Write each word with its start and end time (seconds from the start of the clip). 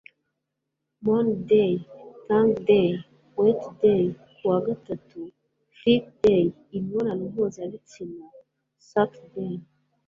moanday 1.03 1.73
tongueday 2.27 2.89
wetday 3.37 4.03
ku 4.35 4.43
wa 4.51 4.59
gatatu 4.67 5.19
freakday 5.77 6.43
imibonano 6.77 7.23
mpuzabitsina 7.31 8.25
suckday 8.89 9.55